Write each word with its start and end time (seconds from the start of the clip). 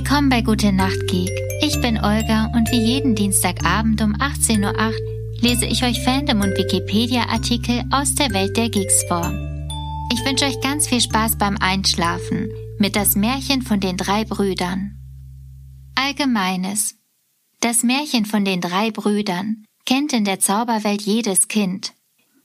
Willkommen 0.00 0.28
bei 0.28 0.42
Gute 0.42 0.72
Nacht 0.72 1.08
Geek. 1.08 1.28
Ich 1.60 1.80
bin 1.80 1.98
Olga 1.98 2.52
und 2.54 2.70
wie 2.70 2.80
jeden 2.80 3.16
Dienstagabend 3.16 4.00
um 4.00 4.14
18.08 4.14 4.62
Uhr 4.62 5.40
lese 5.40 5.66
ich 5.66 5.82
euch 5.82 6.00
Fandom 6.04 6.40
und 6.40 6.56
Wikipedia-Artikel 6.56 7.82
aus 7.90 8.14
der 8.14 8.30
Welt 8.30 8.56
der 8.56 8.70
Geeks 8.70 9.02
vor. 9.08 9.26
Ich 10.12 10.24
wünsche 10.24 10.44
euch 10.44 10.60
ganz 10.60 10.86
viel 10.86 11.00
Spaß 11.00 11.36
beim 11.36 11.56
Einschlafen 11.58 12.48
mit 12.78 12.94
das 12.94 13.16
Märchen 13.16 13.62
von 13.62 13.80
den 13.80 13.96
drei 13.96 14.24
Brüdern. 14.24 14.96
Allgemeines. 15.96 16.94
Das 17.58 17.82
Märchen 17.82 18.24
von 18.24 18.44
den 18.44 18.60
drei 18.60 18.92
Brüdern 18.92 19.64
kennt 19.84 20.12
in 20.12 20.24
der 20.24 20.38
Zauberwelt 20.38 21.02
jedes 21.02 21.48
Kind. 21.48 21.92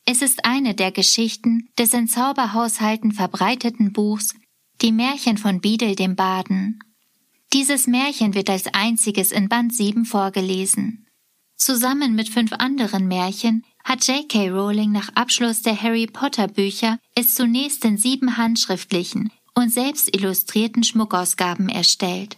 Es 0.05 0.23
ist 0.23 0.43
eine 0.43 0.73
der 0.73 0.91
Geschichten 0.91 1.69
des 1.77 1.93
in 1.93 2.07
Zauberhaushalten 2.07 3.11
verbreiteten 3.11 3.93
Buchs 3.93 4.33
Die 4.81 4.91
Märchen 4.91 5.37
von 5.37 5.61
Biedel 5.61 5.95
dem 5.95 6.15
Baden. 6.15 6.79
Dieses 7.53 7.85
Märchen 7.85 8.33
wird 8.33 8.49
als 8.49 8.65
einziges 8.73 9.31
in 9.31 9.47
Band 9.47 9.75
7 9.75 10.05
vorgelesen. 10.05 11.05
Zusammen 11.55 12.15
mit 12.15 12.27
fünf 12.27 12.51
anderen 12.53 13.07
Märchen 13.07 13.63
hat 13.83 14.07
J.K. 14.07 14.49
Rowling 14.49 14.91
nach 14.91 15.09
Abschluss 15.13 15.61
der 15.61 15.79
Harry 15.79 16.07
Potter 16.07 16.47
Bücher 16.47 16.97
es 17.13 17.35
zunächst 17.35 17.85
in 17.85 17.97
sieben 17.97 18.37
handschriftlichen 18.37 19.31
und 19.53 19.71
selbst 19.71 20.15
illustrierten 20.15 20.83
Schmuckausgaben 20.83 21.69
erstellt. 21.69 22.37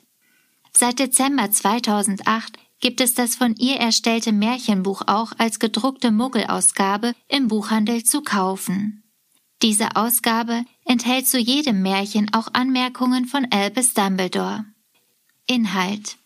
Seit 0.73 0.99
Dezember 0.99 1.49
2008 1.49 2.57
gibt 2.81 2.99
es 2.99 3.13
das 3.13 3.37
von 3.37 3.55
ihr 3.55 3.77
erstellte 3.77 4.33
Märchenbuch 4.33 5.03
auch 5.07 5.31
als 5.37 5.59
gedruckte 5.59 6.11
Muggelausgabe 6.11 7.13
im 7.29 7.47
Buchhandel 7.47 8.03
zu 8.03 8.21
kaufen. 8.21 9.03
Diese 9.61 9.95
Ausgabe 9.95 10.65
enthält 10.83 11.25
zu 11.25 11.39
jedem 11.39 11.81
Märchen 11.81 12.33
auch 12.33 12.49
Anmerkungen 12.53 13.25
von 13.27 13.47
Albus 13.49 13.93
Dumbledore. 13.93 14.65
Inhalt 15.47 16.17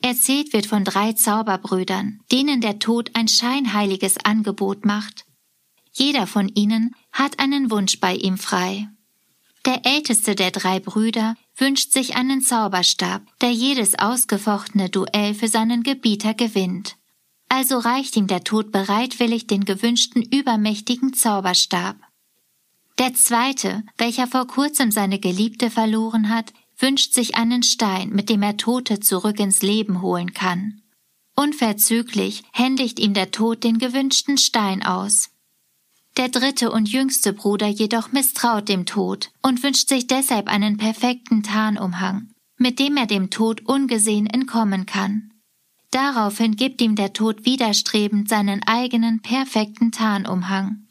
Erzählt 0.00 0.52
wird 0.52 0.66
von 0.66 0.84
drei 0.84 1.12
Zauberbrüdern, 1.12 2.20
denen 2.32 2.60
der 2.60 2.78
Tod 2.78 3.10
ein 3.14 3.28
scheinheiliges 3.28 4.16
Angebot 4.24 4.84
macht. 4.86 5.26
Jeder 5.92 6.26
von 6.26 6.48
ihnen 6.48 6.94
hat 7.12 7.38
einen 7.38 7.70
Wunsch 7.70 8.00
bei 8.00 8.14
ihm 8.14 8.38
frei. 8.38 8.88
Der 9.66 9.84
älteste 9.84 10.34
der 10.34 10.52
drei 10.52 10.80
Brüder 10.80 11.36
wünscht 11.56 11.92
sich 11.92 12.16
einen 12.16 12.40
Zauberstab, 12.40 13.22
der 13.40 13.50
jedes 13.50 13.98
ausgefochtene 13.98 14.88
Duell 14.88 15.34
für 15.34 15.48
seinen 15.48 15.82
Gebieter 15.82 16.32
gewinnt. 16.32 16.96
Also 17.48 17.78
reicht 17.78 18.16
ihm 18.16 18.26
der 18.26 18.44
Tod 18.44 18.72
bereitwillig 18.72 19.46
den 19.46 19.64
gewünschten 19.64 20.22
übermächtigen 20.22 21.12
Zauberstab. 21.12 21.96
Der 22.98 23.12
zweite, 23.12 23.82
welcher 23.98 24.26
vor 24.26 24.46
kurzem 24.46 24.90
seine 24.90 25.18
Geliebte 25.18 25.70
verloren 25.70 26.30
hat, 26.30 26.52
wünscht 26.78 27.14
sich 27.14 27.36
einen 27.36 27.62
Stein, 27.62 28.10
mit 28.10 28.28
dem 28.28 28.42
er 28.42 28.56
Tote 28.56 29.00
zurück 29.00 29.40
ins 29.40 29.62
Leben 29.62 30.02
holen 30.02 30.34
kann. 30.34 30.82
Unverzüglich 31.34 32.44
händigt 32.52 32.98
ihm 32.98 33.14
der 33.14 33.30
Tod 33.30 33.64
den 33.64 33.78
gewünschten 33.78 34.38
Stein 34.38 34.82
aus. 34.82 35.30
Der 36.16 36.30
dritte 36.30 36.70
und 36.70 36.88
jüngste 36.88 37.34
Bruder 37.34 37.68
jedoch 37.68 38.10
misstraut 38.10 38.68
dem 38.68 38.86
Tod 38.86 39.30
und 39.42 39.62
wünscht 39.62 39.88
sich 39.88 40.06
deshalb 40.06 40.48
einen 40.48 40.78
perfekten 40.78 41.42
Tarnumhang, 41.42 42.30
mit 42.56 42.78
dem 42.78 42.96
er 42.96 43.06
dem 43.06 43.28
Tod 43.28 43.66
ungesehen 43.66 44.26
entkommen 44.26 44.86
kann. 44.86 45.32
Daraufhin 45.90 46.56
gibt 46.56 46.80
ihm 46.80 46.96
der 46.96 47.12
Tod 47.12 47.44
widerstrebend 47.44 48.28
seinen 48.28 48.62
eigenen 48.62 49.20
perfekten 49.20 49.92
Tarnumhang. 49.92 50.86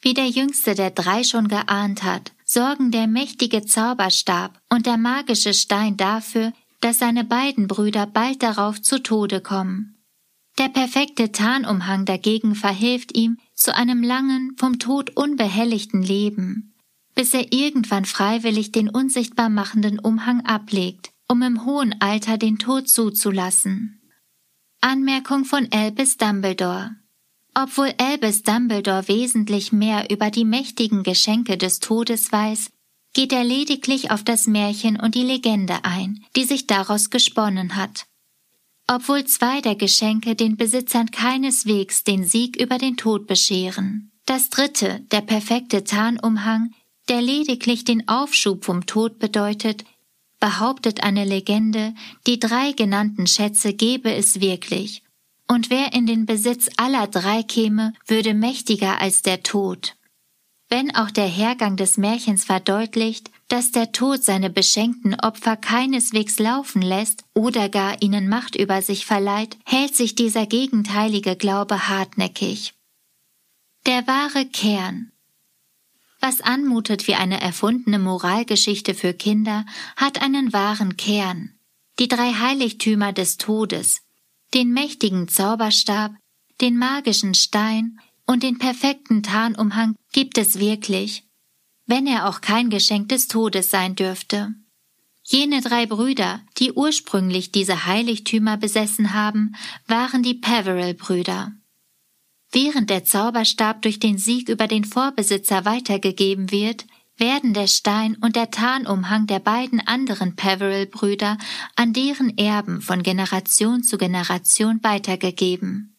Wie 0.00 0.14
der 0.14 0.28
jüngste 0.28 0.74
der 0.74 0.90
drei 0.90 1.22
schon 1.22 1.48
geahnt 1.48 2.02
hat, 2.02 2.32
sorgen 2.46 2.92
der 2.92 3.08
mächtige 3.08 3.66
Zauberstab 3.66 4.58
und 4.70 4.86
der 4.86 4.96
magische 4.96 5.52
Stein 5.52 5.96
dafür, 5.96 6.52
dass 6.80 7.00
seine 7.00 7.24
beiden 7.24 7.66
Brüder 7.66 8.06
bald 8.06 8.42
darauf 8.42 8.80
zu 8.80 9.02
Tode 9.02 9.40
kommen. 9.40 9.96
Der 10.56 10.68
perfekte 10.68 11.32
Tarnumhang 11.32 12.06
dagegen 12.06 12.54
verhilft 12.54 13.14
ihm 13.16 13.36
zu 13.54 13.74
einem 13.74 14.02
langen, 14.02 14.54
vom 14.56 14.78
Tod 14.78 15.10
unbehelligten 15.16 16.02
Leben, 16.02 16.74
bis 17.14 17.34
er 17.34 17.52
irgendwann 17.52 18.04
freiwillig 18.04 18.72
den 18.72 18.88
unsichtbar 18.88 19.48
machenden 19.50 19.98
Umhang 19.98 20.46
ablegt, 20.46 21.10
um 21.28 21.42
im 21.42 21.66
hohen 21.66 22.00
Alter 22.00 22.38
den 22.38 22.58
Tod 22.58 22.88
zuzulassen. 22.88 24.00
Anmerkung 24.80 25.44
von 25.44 25.68
Albus 25.72 26.16
Dumbledore 26.16 26.94
Obwohl 27.58 27.94
Albus 27.98 28.42
Dumbledore 28.42 29.08
wesentlich 29.08 29.72
mehr 29.72 30.10
über 30.10 30.30
die 30.30 30.44
mächtigen 30.44 31.02
Geschenke 31.02 31.56
des 31.56 31.80
Todes 31.80 32.30
weiß, 32.30 32.70
geht 33.14 33.32
er 33.32 33.44
lediglich 33.44 34.10
auf 34.10 34.22
das 34.22 34.46
Märchen 34.46 35.00
und 35.00 35.14
die 35.14 35.22
Legende 35.22 35.84
ein, 35.84 36.22
die 36.36 36.44
sich 36.44 36.66
daraus 36.66 37.08
gesponnen 37.08 37.76
hat 37.76 38.06
obwohl 38.86 39.24
zwei 39.24 39.60
der 39.60 39.74
Geschenke 39.74 40.34
den 40.34 40.56
Besitzern 40.56 41.10
keineswegs 41.10 42.04
den 42.04 42.24
Sieg 42.24 42.60
über 42.60 42.78
den 42.78 42.96
Tod 42.96 43.26
bescheren. 43.26 44.12
Das 44.26 44.50
dritte, 44.50 45.00
der 45.10 45.20
perfekte 45.20 45.84
Tarnumhang, 45.84 46.72
der 47.08 47.20
lediglich 47.20 47.84
den 47.84 48.08
Aufschub 48.08 48.64
vom 48.64 48.86
Tod 48.86 49.18
bedeutet, 49.18 49.84
behauptet 50.38 51.02
eine 51.02 51.24
Legende, 51.24 51.94
die 52.26 52.38
drei 52.38 52.72
genannten 52.72 53.26
Schätze 53.26 53.72
gebe 53.72 54.12
es 54.12 54.40
wirklich, 54.40 55.02
und 55.48 55.70
wer 55.70 55.92
in 55.92 56.06
den 56.06 56.26
Besitz 56.26 56.68
aller 56.76 57.06
drei 57.06 57.42
käme, 57.42 57.92
würde 58.06 58.34
mächtiger 58.34 59.00
als 59.00 59.22
der 59.22 59.42
Tod. 59.42 59.96
Wenn 60.68 60.94
auch 60.96 61.12
der 61.12 61.28
Hergang 61.28 61.76
des 61.76 61.96
Märchens 61.96 62.44
verdeutlicht, 62.44 63.30
dass 63.46 63.70
der 63.70 63.92
Tod 63.92 64.24
seine 64.24 64.50
beschenkten 64.50 65.14
Opfer 65.14 65.56
keineswegs 65.56 66.40
laufen 66.40 66.82
lässt 66.82 67.22
oder 67.34 67.68
gar 67.68 68.02
ihnen 68.02 68.28
Macht 68.28 68.56
über 68.56 68.82
sich 68.82 69.06
verleiht, 69.06 69.56
hält 69.64 69.94
sich 69.94 70.16
dieser 70.16 70.46
gegenteilige 70.46 71.36
Glaube 71.36 71.88
hartnäckig. 71.88 72.74
Der 73.86 74.08
wahre 74.08 74.46
Kern 74.46 75.12
Was 76.20 76.40
anmutet 76.40 77.06
wie 77.06 77.14
eine 77.14 77.40
erfundene 77.40 78.00
Moralgeschichte 78.00 78.94
für 78.94 79.14
Kinder, 79.14 79.64
hat 79.96 80.20
einen 80.20 80.52
wahren 80.52 80.96
Kern. 80.96 81.52
Die 82.00 82.08
drei 82.08 82.32
Heiligtümer 82.32 83.12
des 83.12 83.36
Todes, 83.38 84.02
den 84.54 84.72
mächtigen 84.72 85.28
Zauberstab, 85.28 86.12
den 86.60 86.78
magischen 86.78 87.34
Stein 87.34 87.98
und 88.26 88.42
den 88.42 88.58
perfekten 88.58 89.22
Tarnumhang 89.22 89.96
gibt 90.12 90.38
es 90.38 90.58
wirklich, 90.58 91.24
wenn 91.86 92.06
er 92.06 92.28
auch 92.28 92.40
kein 92.40 92.70
Geschenk 92.70 93.08
des 93.08 93.28
Todes 93.28 93.70
sein 93.70 93.94
dürfte. 93.94 94.54
Jene 95.22 95.60
drei 95.60 95.86
Brüder, 95.86 96.40
die 96.58 96.72
ursprünglich 96.72 97.50
diese 97.50 97.86
Heiligtümer 97.86 98.56
besessen 98.56 99.12
haben, 99.12 99.56
waren 99.86 100.22
die 100.22 100.34
Peveril-Brüder. 100.34 101.52
Während 102.52 102.90
der 102.90 103.04
Zauberstab 103.04 103.82
durch 103.82 103.98
den 103.98 104.18
Sieg 104.18 104.48
über 104.48 104.68
den 104.68 104.84
Vorbesitzer 104.84 105.64
weitergegeben 105.64 106.52
wird, 106.52 106.86
werden 107.18 107.54
der 107.54 107.66
Stein 107.66 108.16
und 108.20 108.36
der 108.36 108.50
Tarnumhang 108.50 109.26
der 109.26 109.38
beiden 109.38 109.80
anderen 109.86 110.36
Peveril-Brüder 110.36 111.38
an 111.74 111.92
deren 111.92 112.36
Erben 112.36 112.80
von 112.82 113.02
Generation 113.02 113.82
zu 113.82 113.98
Generation 113.98 114.80
weitergegeben. 114.82 115.96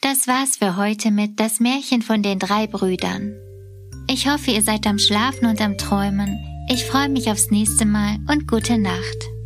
Das 0.00 0.26
war's 0.26 0.56
für 0.56 0.76
heute 0.76 1.10
mit 1.10 1.38
Das 1.38 1.60
Märchen 1.60 2.02
von 2.02 2.22
den 2.22 2.38
drei 2.38 2.66
Brüdern. 2.66 3.34
Ich 4.08 4.28
hoffe, 4.28 4.50
ihr 4.50 4.62
seid 4.62 4.86
am 4.86 4.98
Schlafen 4.98 5.46
und 5.46 5.60
am 5.60 5.76
Träumen. 5.78 6.38
Ich 6.68 6.84
freue 6.84 7.08
mich 7.08 7.30
aufs 7.30 7.50
nächste 7.50 7.84
Mal 7.84 8.18
und 8.28 8.48
gute 8.48 8.78
Nacht. 8.78 9.39